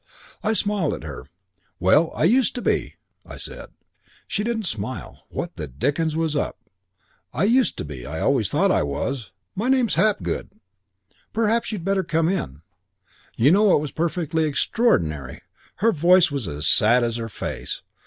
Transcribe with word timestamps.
"I 0.41 0.53
smiled 0.53 0.95
at 0.95 1.03
her. 1.03 1.27
'Well, 1.79 2.11
I 2.15 2.23
used 2.23 2.55
to 2.55 2.61
be,' 2.63 2.95
I 3.23 3.37
said. 3.37 3.67
She 4.27 4.43
didn't 4.43 4.63
smile. 4.65 5.27
What 5.29 5.57
the 5.57 5.67
dickens 5.67 6.15
was 6.15 6.35
up? 6.35 6.57
'I 7.35 7.43
used 7.43 7.77
to 7.77 7.85
be. 7.85 8.07
I 8.07 8.19
always 8.19 8.49
thought 8.49 8.71
I 8.71 8.81
was. 8.81 9.31
My 9.55 9.69
name's 9.69 9.93
Hapgood.' 9.93 10.49
"'Perhaps 11.33 11.71
you'd 11.71 11.85
better 11.85 12.03
come 12.03 12.29
in.' 12.29 12.63
"You 13.37 13.51
know, 13.51 13.75
it 13.75 13.79
was 13.79 13.91
perfectly 13.91 14.45
extraordinary. 14.45 15.43
Her 15.75 15.91
voice 15.91 16.31
was 16.31 16.47
as 16.47 16.67
sad 16.67 17.03
as 17.03 17.17
her 17.17 17.29
face. 17.29 17.83